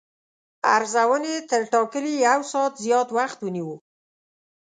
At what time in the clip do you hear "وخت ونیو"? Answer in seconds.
3.17-3.69